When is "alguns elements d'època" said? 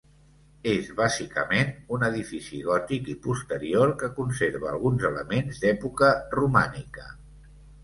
4.73-6.11